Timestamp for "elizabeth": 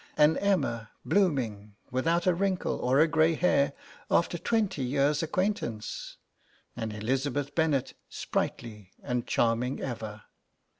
6.91-7.53